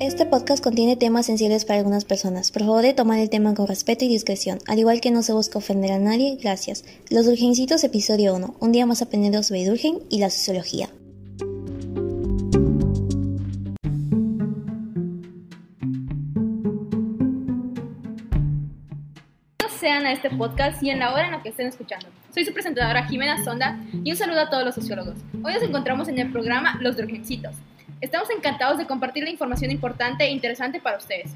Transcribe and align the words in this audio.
Este 0.00 0.24
podcast 0.24 0.64
contiene 0.64 0.96
temas 0.96 1.26
sensibles 1.26 1.66
para 1.66 1.78
algunas 1.78 2.06
personas. 2.06 2.50
Por 2.50 2.62
favor, 2.62 2.80
de 2.80 2.94
tomar 2.94 3.18
el 3.18 3.28
tema 3.28 3.52
con 3.52 3.66
respeto 3.66 4.06
y 4.06 4.08
discreción. 4.08 4.58
Al 4.66 4.78
igual 4.78 5.02
que 5.02 5.10
no 5.10 5.20
se 5.20 5.34
busca 5.34 5.58
ofender 5.58 5.92
a 5.92 5.98
nadie, 5.98 6.38
gracias. 6.40 6.86
Los 7.10 7.26
Durgencitos, 7.26 7.84
episodio 7.84 8.34
1. 8.34 8.54
Un 8.60 8.72
día 8.72 8.86
más 8.86 9.02
aprendiendo 9.02 9.42
sobre 9.42 9.66
Durgen 9.66 9.98
y 10.08 10.18
la 10.20 10.30
sociología. 10.30 10.88
sean 19.78 20.04
a 20.04 20.12
este 20.12 20.28
podcast 20.28 20.82
y 20.82 20.90
en 20.90 20.98
la 20.98 21.12
hora 21.12 21.26
en 21.26 21.32
la 21.32 21.42
que 21.42 21.50
estén 21.50 21.66
escuchando. 21.66 22.06
Soy 22.34 22.44
su 22.44 22.52
presentadora 22.52 23.06
Jimena 23.06 23.42
Sonda 23.42 23.78
y 24.04 24.10
un 24.10 24.16
saludo 24.16 24.40
a 24.40 24.50
todos 24.50 24.62
los 24.64 24.74
sociólogos. 24.74 25.16
Hoy 25.42 25.54
nos 25.54 25.62
encontramos 25.62 26.08
en 26.08 26.18
el 26.18 26.30
programa 26.30 26.78
Los 26.80 26.98
Durgencitos. 26.98 27.56
Estamos 28.00 28.30
encantados 28.30 28.78
de 28.78 28.86
compartir 28.86 29.24
la 29.24 29.30
información 29.30 29.70
importante 29.70 30.24
e 30.24 30.30
interesante 30.30 30.80
para 30.80 30.98
ustedes. 30.98 31.32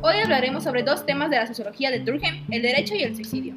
Hoy 0.00 0.16
hablaremos 0.22 0.64
sobre 0.64 0.82
dos 0.82 1.06
temas 1.06 1.30
de 1.30 1.36
la 1.36 1.46
sociología 1.46 1.90
de 1.90 2.00
Durkheim, 2.00 2.44
el 2.50 2.62
derecho 2.62 2.94
y 2.94 3.02
el 3.02 3.14
suicidio. 3.14 3.54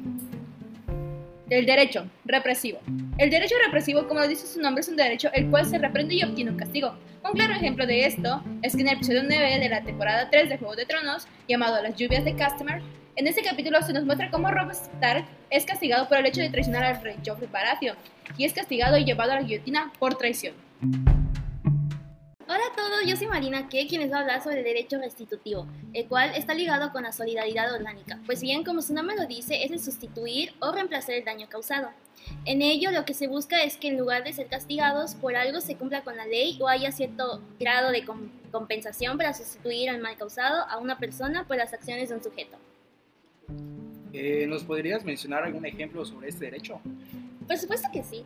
El 1.50 1.66
derecho 1.66 2.06
represivo. 2.24 2.80
El 3.18 3.30
derecho 3.30 3.54
represivo, 3.64 4.06
como 4.08 4.20
lo 4.20 4.28
dice 4.28 4.46
su 4.46 4.60
nombre, 4.60 4.80
es 4.80 4.88
un 4.88 4.96
derecho 4.96 5.30
el 5.32 5.50
cual 5.50 5.66
se 5.66 5.78
reprende 5.78 6.14
y 6.14 6.22
obtiene 6.22 6.50
un 6.50 6.56
castigo. 6.56 6.94
Un 7.24 7.32
claro 7.32 7.54
ejemplo 7.54 7.86
de 7.86 8.06
esto 8.06 8.42
es 8.62 8.74
que 8.74 8.82
en 8.82 8.88
el 8.88 8.94
episodio 8.94 9.22
9 9.22 9.58
de 9.58 9.68
la 9.68 9.82
temporada 9.82 10.30
3 10.30 10.48
de 10.48 10.58
Juego 10.58 10.76
de 10.76 10.86
Tronos, 10.86 11.26
llamado 11.48 11.82
Las 11.82 11.96
lluvias 11.96 12.24
de 12.24 12.34
Customer, 12.34 12.80
en 13.14 13.26
este 13.26 13.42
capítulo 13.42 13.82
se 13.82 13.92
nos 13.92 14.04
muestra 14.04 14.30
cómo 14.30 14.50
Robb 14.50 14.70
Stark 14.70 15.26
es 15.50 15.66
castigado 15.66 16.08
por 16.08 16.16
el 16.16 16.26
hecho 16.26 16.40
de 16.40 16.48
traicionar 16.48 16.84
al 16.84 17.02
rey 17.02 17.16
Joffrey 17.24 17.48
Baratheon 17.52 17.96
y 18.38 18.44
es 18.44 18.54
castigado 18.54 18.96
y 18.96 19.04
llevado 19.04 19.32
a 19.32 19.34
la 19.36 19.42
guillotina 19.42 19.92
por 19.98 20.14
traición. 20.14 20.54
Todos, 22.82 23.06
yo 23.06 23.16
soy 23.16 23.28
Marina 23.28 23.68
que 23.68 23.86
quien 23.86 24.00
les 24.00 24.10
va 24.10 24.16
a 24.16 24.20
hablar 24.22 24.42
sobre 24.42 24.58
el 24.58 24.64
derecho 24.64 24.98
restitutivo, 24.98 25.68
el 25.92 26.08
cual 26.08 26.32
está 26.34 26.52
ligado 26.52 26.90
con 26.90 27.04
la 27.04 27.12
solidaridad 27.12 27.72
orgánica, 27.72 28.18
pues 28.26 28.42
bien, 28.42 28.64
como 28.64 28.82
su 28.82 28.92
nombre 28.92 29.14
lo 29.14 29.28
dice, 29.28 29.62
es 29.62 29.70
el 29.70 29.78
sustituir 29.78 30.52
o 30.58 30.72
reemplazar 30.72 31.14
el 31.14 31.24
daño 31.24 31.48
causado. 31.48 31.90
En 32.44 32.60
ello 32.60 32.90
lo 32.90 33.04
que 33.04 33.14
se 33.14 33.28
busca 33.28 33.62
es 33.62 33.76
que 33.76 33.86
en 33.86 33.98
lugar 33.98 34.24
de 34.24 34.32
ser 34.32 34.48
castigados 34.48 35.14
por 35.14 35.36
algo 35.36 35.60
se 35.60 35.76
cumpla 35.76 36.02
con 36.02 36.16
la 36.16 36.26
ley 36.26 36.58
o 36.60 36.66
haya 36.66 36.90
cierto 36.90 37.40
grado 37.60 37.92
de 37.92 38.04
compensación 38.50 39.16
para 39.16 39.32
sustituir 39.32 39.88
al 39.88 40.00
mal 40.00 40.16
causado 40.16 40.68
a 40.68 40.78
una 40.78 40.98
persona 40.98 41.46
por 41.46 41.58
las 41.58 41.72
acciones 41.72 42.08
de 42.08 42.16
un 42.16 42.22
sujeto. 42.24 42.56
Eh, 44.12 44.44
¿Nos 44.48 44.64
podrías 44.64 45.04
mencionar 45.04 45.44
algún 45.44 45.64
ejemplo 45.66 46.04
sobre 46.04 46.30
este 46.30 46.46
derecho? 46.46 46.80
Por 47.46 47.56
supuesto 47.58 47.88
que 47.92 48.02
sí. 48.02 48.24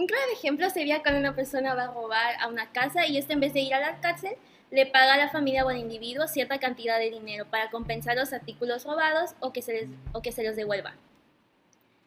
Un 0.00 0.06
claro 0.06 0.32
ejemplo 0.32 0.70
sería 0.70 1.02
cuando 1.02 1.20
una 1.20 1.34
persona 1.34 1.74
va 1.74 1.82
a 1.82 1.86
robar 1.88 2.34
a 2.40 2.48
una 2.48 2.72
casa 2.72 3.06
y 3.06 3.18
este 3.18 3.34
en 3.34 3.40
vez 3.40 3.52
de 3.52 3.60
ir 3.60 3.74
a 3.74 3.80
la 3.80 4.00
cárcel, 4.00 4.32
le 4.70 4.86
paga 4.86 5.12
a 5.12 5.18
la 5.18 5.28
familia 5.28 5.62
o 5.62 5.68
al 5.68 5.76
individuo 5.76 6.26
cierta 6.26 6.58
cantidad 6.58 6.98
de 6.98 7.10
dinero 7.10 7.44
para 7.50 7.68
compensar 7.68 8.16
los 8.16 8.32
artículos 8.32 8.86
robados 8.86 9.34
o 9.40 9.52
que 9.52 9.60
se, 9.60 9.74
les, 9.74 9.90
o 10.12 10.22
que 10.22 10.32
se 10.32 10.42
los 10.42 10.56
devuelva. 10.56 10.94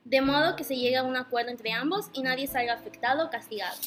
De 0.06 0.22
modo 0.22 0.56
que 0.56 0.64
se 0.64 0.76
llegue 0.76 0.98
a 0.98 1.04
un 1.04 1.16
acuerdo 1.16 1.52
entre 1.52 1.72
ambos 1.72 2.10
y 2.14 2.24
nadie 2.24 2.48
salga 2.48 2.74
afectado 2.74 3.28
o 3.28 3.30
castigado. 3.30 3.78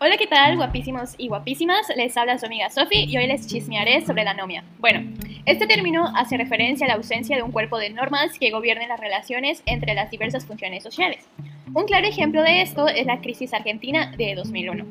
Hola, 0.00 0.16
¿qué 0.16 0.26
tal, 0.26 0.56
guapísimos 0.56 1.14
y 1.18 1.28
guapísimas? 1.28 1.88
Les 1.94 2.16
habla 2.16 2.38
su 2.38 2.46
amiga 2.46 2.70
Sophie 2.70 3.04
y 3.04 3.18
hoy 3.18 3.26
les 3.26 3.46
chismearé 3.48 4.00
sobre 4.06 4.24
la 4.24 4.30
anomia. 4.30 4.64
Bueno, 4.78 5.14
este 5.44 5.66
término 5.66 6.10
hace 6.16 6.38
referencia 6.38 6.86
a 6.86 6.88
la 6.88 6.94
ausencia 6.94 7.36
de 7.36 7.42
un 7.42 7.52
cuerpo 7.52 7.76
de 7.76 7.90
normas 7.90 8.38
que 8.38 8.50
gobiernen 8.50 8.88
las 8.88 8.98
relaciones 8.98 9.62
entre 9.66 9.92
las 9.92 10.10
diversas 10.10 10.46
funciones 10.46 10.82
sociales. 10.82 11.28
Un 11.74 11.84
claro 11.84 12.06
ejemplo 12.06 12.42
de 12.42 12.62
esto 12.62 12.88
es 12.88 13.04
la 13.04 13.20
crisis 13.20 13.52
argentina 13.52 14.12
de 14.16 14.34
2001, 14.34 14.86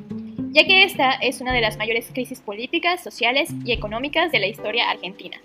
ya 0.52 0.64
que 0.64 0.84
esta 0.84 1.12
es 1.12 1.40
una 1.40 1.52
de 1.52 1.60
las 1.60 1.76
mayores 1.76 2.08
crisis 2.12 2.40
políticas, 2.40 3.02
sociales 3.02 3.50
y 3.64 3.72
económicas 3.72 4.30
de 4.30 4.38
la 4.38 4.46
historia 4.46 4.88
argentina. 4.88 5.38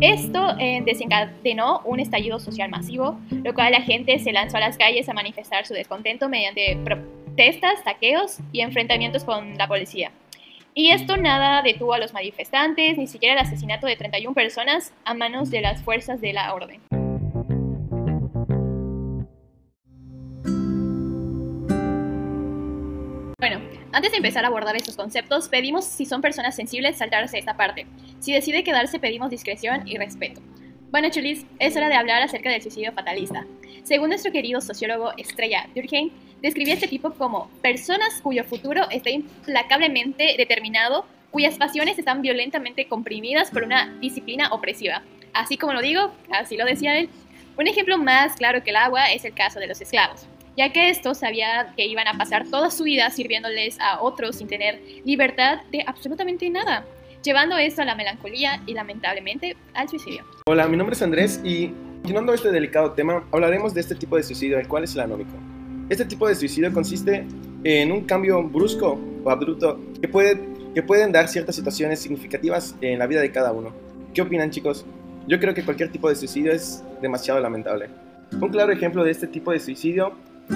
Esto 0.00 0.56
eh, 0.58 0.82
desencadenó 0.84 1.80
un 1.84 2.00
estallido 2.00 2.40
social 2.40 2.68
masivo, 2.68 3.16
lo 3.30 3.54
cual 3.54 3.70
la 3.70 3.82
gente 3.82 4.18
se 4.18 4.32
lanzó 4.32 4.56
a 4.56 4.60
las 4.60 4.76
calles 4.76 5.08
a 5.08 5.14
manifestar 5.14 5.64
su 5.64 5.74
descontento 5.74 6.28
mediante 6.28 6.76
protestas, 6.84 7.74
saqueos 7.84 8.38
y 8.50 8.60
enfrentamientos 8.60 9.22
con 9.22 9.56
la 9.56 9.68
policía. 9.68 10.10
Y 10.74 10.90
esto 10.90 11.16
nada 11.16 11.62
detuvo 11.62 11.94
a 11.94 11.98
los 11.98 12.12
manifestantes, 12.12 12.98
ni 12.98 13.06
siquiera 13.06 13.34
el 13.34 13.46
asesinato 13.46 13.86
de 13.86 13.94
31 13.94 14.34
personas 14.34 14.92
a 15.04 15.14
manos 15.14 15.52
de 15.52 15.60
las 15.60 15.82
fuerzas 15.82 16.20
de 16.20 16.32
la 16.32 16.52
orden. 16.52 16.80
Antes 23.94 24.10
de 24.10 24.16
empezar 24.16 24.44
a 24.44 24.48
abordar 24.48 24.74
estos 24.74 24.96
conceptos, 24.96 25.48
pedimos 25.48 25.84
si 25.84 26.04
son 26.04 26.20
personas 26.20 26.56
sensibles 26.56 26.98
saltarse 26.98 27.38
esta 27.38 27.56
parte. 27.56 27.86
Si 28.18 28.32
decide 28.32 28.64
quedarse, 28.64 28.98
pedimos 28.98 29.30
discreción 29.30 29.86
y 29.86 29.96
respeto. 29.98 30.40
Bueno, 30.90 31.10
chulis, 31.10 31.46
es 31.60 31.76
hora 31.76 31.88
de 31.88 31.94
hablar 31.94 32.20
acerca 32.20 32.50
del 32.50 32.60
suicidio 32.60 32.92
fatalista. 32.92 33.46
Según 33.84 34.08
nuestro 34.08 34.32
querido 34.32 34.60
sociólogo 34.60 35.12
Estrella 35.16 35.68
Durkheim, 35.76 36.10
describía 36.42 36.74
este 36.74 36.88
tipo 36.88 37.12
como 37.14 37.48
personas 37.62 38.20
cuyo 38.20 38.42
futuro 38.42 38.82
está 38.90 39.10
implacablemente 39.10 40.34
determinado, 40.36 41.04
cuyas 41.30 41.56
pasiones 41.56 41.96
están 41.96 42.20
violentamente 42.20 42.88
comprimidas 42.88 43.52
por 43.52 43.62
una 43.62 43.96
disciplina 44.00 44.48
opresiva. 44.52 45.02
Así 45.32 45.56
como 45.56 45.72
lo 45.72 45.80
digo, 45.80 46.12
así 46.32 46.56
lo 46.56 46.64
decía 46.64 46.98
él. 46.98 47.08
Un 47.56 47.68
ejemplo 47.68 47.96
más 47.96 48.34
claro 48.34 48.64
que 48.64 48.70
el 48.70 48.76
agua 48.76 49.12
es 49.12 49.24
el 49.24 49.34
caso 49.34 49.60
de 49.60 49.68
los 49.68 49.80
esclavos, 49.80 50.26
ya 50.56 50.72
que 50.72 50.90
estos 50.90 51.18
sabían 51.18 51.74
que 51.74 51.86
iban 51.86 52.06
a 52.08 52.16
pasar 52.16 52.46
toda 52.48 52.70
su 52.70 52.84
vida 52.84 53.10
sirviéndoles 53.10 53.78
a 53.80 54.00
otros 54.00 54.36
sin 54.36 54.48
tener 54.48 54.80
libertad 55.04 55.62
de 55.70 55.84
absolutamente 55.86 56.48
nada 56.50 56.84
llevando 57.24 57.56
esto 57.56 57.80
a 57.80 57.86
la 57.86 57.94
melancolía 57.94 58.62
y 58.66 58.74
lamentablemente 58.74 59.56
al 59.72 59.88
suicidio. 59.88 60.24
Hola, 60.46 60.68
mi 60.68 60.76
nombre 60.76 60.94
es 60.94 61.02
Andrés 61.02 61.40
y 61.42 61.68
continuando 62.02 62.34
este 62.34 62.52
delicado 62.52 62.92
tema, 62.92 63.24
hablaremos 63.32 63.72
de 63.72 63.80
este 63.80 63.94
tipo 63.94 64.16
de 64.16 64.22
suicidio, 64.22 64.58
el 64.58 64.68
cual 64.68 64.84
es 64.84 64.94
el 64.94 65.00
anómico. 65.00 65.32
Este 65.88 66.04
tipo 66.04 66.28
de 66.28 66.34
suicidio 66.34 66.70
consiste 66.72 67.26
en 67.64 67.92
un 67.92 68.04
cambio 68.04 68.42
brusco 68.42 69.00
o 69.24 69.30
abrupto 69.30 69.80
que, 70.02 70.06
puede, 70.06 70.38
que 70.74 70.82
pueden 70.82 71.12
dar 71.12 71.28
ciertas 71.28 71.56
situaciones 71.56 71.98
significativas 72.00 72.76
en 72.82 72.98
la 72.98 73.06
vida 73.06 73.22
de 73.22 73.32
cada 73.32 73.52
uno. 73.52 73.72
¿Qué 74.12 74.20
opinan 74.20 74.50
chicos? 74.50 74.84
Yo 75.26 75.40
creo 75.40 75.54
que 75.54 75.64
cualquier 75.64 75.90
tipo 75.90 76.10
de 76.10 76.16
suicidio 76.16 76.52
es 76.52 76.84
demasiado 77.00 77.40
lamentable. 77.40 77.88
Un 78.32 78.50
claro 78.50 78.70
ejemplo 78.70 79.02
de 79.02 79.10
este 79.10 79.26
tipo 79.26 79.50
de 79.50 79.60
suicidio 79.60 80.12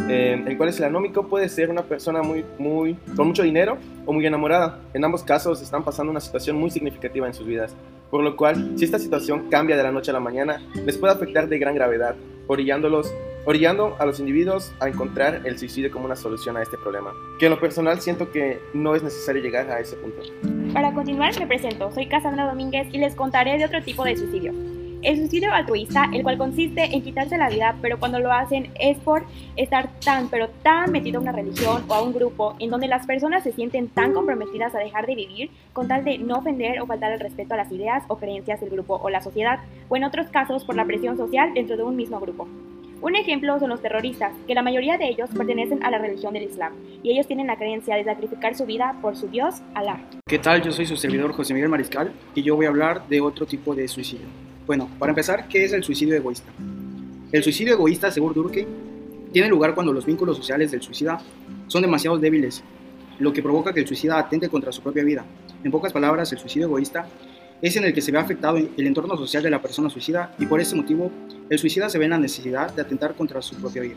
eh, 0.09 0.43
el 0.47 0.57
cual 0.57 0.69
es 0.69 0.79
el 0.79 0.85
anómico, 0.85 1.27
puede 1.29 1.49
ser 1.49 1.71
una 1.71 1.83
persona 1.83 2.23
muy, 2.23 2.45
muy, 2.59 2.95
con 3.17 3.29
mucho 3.29 3.43
dinero 3.43 3.79
o 4.07 4.13
muy 4.13 4.27
enamorada. 4.27 4.81
En 4.95 5.05
ambos 5.05 5.23
casos 5.23 5.63
están 5.63 5.85
pasando 5.85 6.11
una 6.11 6.21
situación 6.21 6.57
muy 6.57 6.71
significativa 6.71 7.27
en 7.27 7.35
sus 7.35 7.47
vidas, 7.47 7.75
por 8.11 8.23
lo 8.23 8.37
cual 8.37 8.75
si 8.77 8.85
esta 8.85 8.99
situación 8.99 9.49
cambia 9.51 9.77
de 9.77 9.83
la 9.83 9.93
noche 9.93 10.11
a 10.11 10.15
la 10.15 10.21
mañana, 10.21 10.61
les 10.85 10.97
puede 10.99 11.13
afectar 11.13 11.49
de 11.49 11.59
gran 11.59 11.75
gravedad, 11.75 12.17
orillándolos, 12.47 13.13
orillando 13.45 13.97
a 13.99 14.05
los 14.05 14.21
individuos 14.21 14.73
a 14.81 14.89
encontrar 14.89 15.43
el 15.45 15.59
suicidio 15.59 15.91
como 15.91 16.05
una 16.05 16.17
solución 16.17 16.57
a 16.59 16.63
este 16.63 16.77
problema. 16.77 17.13
Que 17.39 17.47
en 17.47 17.53
lo 17.53 17.61
personal 17.61 18.01
siento 18.01 18.31
que 18.31 18.61
no 18.75 18.95
es 18.95 19.03
necesario 19.03 19.43
llegar 19.43 19.71
a 19.71 19.81
ese 19.81 19.97
punto. 19.97 20.21
Para 20.73 20.93
continuar 20.93 21.39
me 21.39 21.47
presento, 21.47 21.91
soy 21.93 22.09
Cassandra 22.09 22.47
Domínguez 22.47 22.89
y 22.93 22.99
les 22.99 23.15
contaré 23.15 23.57
de 23.57 23.65
otro 23.65 23.83
tipo 23.83 24.05
de 24.05 24.17
suicidio. 24.17 24.53
El 25.01 25.17
suicidio 25.17 25.53
altruista, 25.53 26.11
el 26.13 26.25
cual 26.25 26.39
consiste 26.39 26.85
en 26.85 27.03
quitarse 27.03 27.39
la 27.39 27.49
vida, 27.49 27.77
pero 27.81 28.01
cuando 28.01 28.19
lo 28.19 28.33
hacen 28.33 28.73
es 28.81 28.99
por 28.99 29.23
estar 29.55 29.89
tan, 30.01 30.29
pero 30.29 30.49
tan 30.65 30.91
metido 30.91 31.19
a 31.19 31.23
una 31.23 31.31
religión 31.31 31.85
o 31.87 31.95
a 31.95 32.03
un 32.03 32.13
grupo 32.13 32.57
en 32.59 32.71
donde 32.71 32.89
las 32.89 33.07
personas 33.07 33.45
se 33.45 33.53
sienten 33.53 33.89
tan 33.89 34.13
comprometidas 34.13 34.75
a 34.75 34.81
dejar 34.81 35.07
de 35.07 35.15
vivir 35.15 35.51
con 35.73 35.87
tal 35.87 36.03
de 36.03 36.19
no 36.19 36.39
ofender 36.39 36.81
o 36.81 36.87
faltar 36.87 37.13
el 37.13 37.21
respeto 37.21 37.55
a 37.55 37.59
las 37.59 37.71
ideas 37.71 38.03
o 38.09 38.17
creencias 38.17 38.61
del 38.61 38.71
grupo 38.71 38.97
o 39.01 39.09
la 39.09 39.21
sociedad, 39.21 39.61
o 39.89 39.97
en 39.97 40.03
otros 40.03 40.27
casos 40.31 40.65
por 40.65 40.75
la 40.75 40.85
presión 40.85 41.17
social 41.17 41.55
dentro 41.55 41.77
de 41.77 41.85
un 41.85 41.95
mismo 41.95 42.19
grupo. 42.19 42.49
Un 43.01 43.15
ejemplo 43.15 43.57
son 43.61 43.69
los 43.69 43.81
terroristas, 43.81 44.33
que 44.49 44.55
la 44.57 44.63
mayoría 44.63 44.99
de 44.99 45.09
ellos 45.09 45.31
pertenecen 45.31 45.85
a 45.85 45.93
la 45.93 45.99
religión 45.99 46.35
del 46.35 46.43
Islam, 46.43 46.73
y 47.05 47.13
ellos 47.13 47.29
tienen 47.29 47.47
la 47.47 47.57
creencia 47.57 47.95
de 47.95 48.03
sacrificar 48.03 48.57
su 48.57 48.67
vida 48.67 48.97
por 49.01 49.15
su 49.15 49.29
Dios, 49.29 49.63
Alá. 49.75 50.01
¿Qué 50.27 50.41
tal? 50.41 50.61
Yo 50.61 50.73
soy 50.73 50.87
su 50.87 50.97
servidor 50.97 51.33
José 51.33 51.55
Miguel 51.55 51.69
Mariscal, 51.69 52.13
y 52.35 52.43
yo 52.43 52.57
voy 52.57 52.67
a 52.67 52.71
hablar 52.71 53.07
de 53.07 53.21
otro 53.21 53.47
tipo 53.47 53.77
de 53.77 53.87
suicidio. 53.87 54.27
Bueno, 54.69 54.87
para 54.99 55.13
empezar, 55.13 55.49
¿qué 55.49 55.65
es 55.65 55.73
el 55.73 55.83
suicidio 55.83 56.15
egoísta? 56.15 56.53
El 57.33 57.43
suicidio 57.43 57.73
egoísta, 57.73 58.11
según 58.11 58.35
Durkheim, 58.35 58.69
tiene 59.33 59.49
lugar 59.49 59.75
cuando 59.75 59.95
los 59.95 60.05
vínculos 60.05 60.37
sociales 60.37 60.71
del 60.71 60.83
suicida 60.83 61.23
son 61.69 61.81
demasiado 61.81 62.19
débiles, 62.19 62.63
lo 63.19 63.33
que 63.33 63.43
provoca 63.43 63.73
que 63.73 63.81
el 63.81 63.87
suicida 63.87 64.19
atente 64.19 64.51
contra 64.51 64.71
su 64.71 64.83
propia 64.83 65.05
vida. 65.05 65.25
En 65.65 65.71
pocas 65.71 65.91
palabras, 65.91 66.31
el 66.33 66.39
suicidio 66.39 66.67
egoísta 66.67 67.07
es 67.63 67.77
en 67.77 67.85
el 67.85 67.95
que 67.95 68.03
se 68.03 68.13
ve 68.13 68.19
afectado 68.19 68.59
el 68.59 68.87
entorno 68.87 69.17
social 69.17 69.43
de 69.43 69.49
la 69.49 69.63
persona 69.63 69.89
suicida 69.89 70.35
y 70.39 70.45
por 70.45 70.61
ese 70.61 70.77
motivo 70.77 71.11
el 71.49 71.59
suicida 71.59 71.89
se 71.89 71.97
ve 71.97 72.05
en 72.05 72.11
la 72.11 72.19
necesidad 72.19 72.71
de 72.71 72.83
atentar 72.83 73.15
contra 73.15 73.41
su 73.41 73.57
propia 73.57 73.81
vida. 73.81 73.97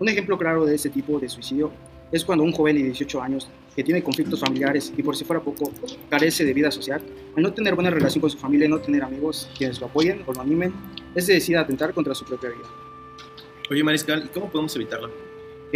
Un 0.00 0.08
ejemplo 0.08 0.36
claro 0.36 0.64
de 0.64 0.74
este 0.74 0.90
tipo 0.90 1.20
de 1.20 1.28
suicidio 1.28 1.70
es 2.10 2.24
cuando 2.24 2.42
un 2.42 2.50
joven 2.50 2.74
de 2.74 2.82
18 2.82 3.22
años 3.22 3.48
que 3.74 3.82
tiene 3.82 4.02
conflictos 4.02 4.40
familiares 4.40 4.92
y 4.96 5.02
por 5.02 5.16
si 5.16 5.24
fuera 5.24 5.42
poco 5.42 5.70
carece 6.08 6.44
de 6.44 6.52
vida 6.52 6.70
social, 6.70 7.02
al 7.36 7.42
no 7.42 7.52
tener 7.52 7.74
buena 7.74 7.90
relación 7.90 8.20
con 8.20 8.30
su 8.30 8.38
familia 8.38 8.66
y 8.66 8.68
no 8.68 8.80
tener 8.80 9.02
amigos 9.02 9.48
quienes 9.56 9.80
lo 9.80 9.86
apoyen 9.86 10.22
o 10.26 10.32
lo 10.32 10.40
animen, 10.40 10.72
es 11.14 11.26
de 11.26 11.34
decide 11.34 11.58
atentar 11.58 11.92
contra 11.92 12.14
su 12.14 12.24
propia 12.24 12.50
vida. 12.50 12.68
Oye 13.70 13.82
Mariscal, 13.82 14.24
¿y 14.26 14.28
cómo 14.28 14.50
podemos 14.50 14.74
evitarlo? 14.76 15.10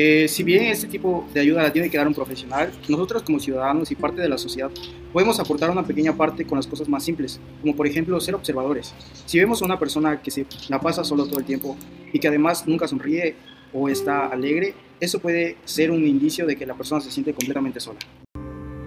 Eh, 0.01 0.29
si 0.29 0.45
bien 0.45 0.67
este 0.67 0.87
tipo 0.87 1.27
de 1.35 1.41
ayuda 1.41 1.61
la 1.61 1.73
tiene 1.73 1.91
que 1.91 1.99
dar 1.99 2.07
un 2.07 2.15
profesional, 2.15 2.71
nosotros 2.89 3.25
como 3.25 3.41
ciudadanos 3.41 3.91
y 3.91 3.97
parte 3.97 4.21
de 4.21 4.29
la 4.29 4.39
sociedad 4.39 4.71
podemos 5.13 5.41
aportar 5.41 5.71
una 5.71 5.85
pequeña 5.85 6.17
parte 6.17 6.45
con 6.45 6.57
las 6.57 6.69
cosas 6.69 6.89
más 6.89 7.05
simples, 7.05 7.41
como 7.61 7.75
por 7.75 7.85
ejemplo 7.85 8.21
ser 8.21 8.37
observadores. 8.37 8.95
Si 9.27 9.41
vemos 9.41 9.61
a 9.61 9.65
una 9.65 9.77
persona 9.77 10.23
que 10.23 10.31
se 10.31 10.47
la 10.69 10.81
pasa 10.81 11.03
solo 11.03 11.27
todo 11.27 11.41
el 11.41 11.45
tiempo 11.45 11.77
y 12.13 12.21
que 12.21 12.29
además 12.29 12.65
nunca 12.69 12.87
sonríe 12.87 13.35
o 13.73 13.89
está 13.89 14.29
alegre, 14.29 14.75
eso 15.01 15.19
puede 15.21 15.57
ser 15.65 15.91
un 15.91 16.07
indicio 16.07 16.47
de 16.47 16.57
que 16.57 16.67
la 16.67 16.75
persona 16.75 17.01
se 17.01 17.11
siente 17.11 17.33
completamente 17.33 17.81
sola. 17.81 17.99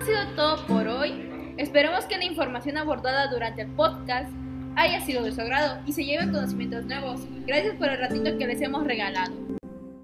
Ha 0.02 0.06
sido 0.06 0.36
todo 0.36 0.66
por 0.68 0.88
hoy. 0.88 1.14
Esperamos 1.58 2.06
que 2.06 2.18
la 2.18 2.26
información 2.26 2.78
abordada 2.78 3.28
durante 3.28 3.62
el 3.62 3.68
podcast 3.70 4.32
haya 4.76 5.02
sido 5.02 5.24
de 5.24 5.32
su 5.32 5.42
agrado 5.42 5.82
y 5.86 5.94
se 5.94 6.04
lleven 6.04 6.32
conocimientos 6.32 6.86
nuevos. 6.86 7.22
Gracias 7.46 7.76
por 7.76 7.90
el 7.90 8.00
ratito 8.00 8.38
que 8.38 8.48
les 8.48 8.62
hemos 8.62 8.86
regalado. 8.86 9.34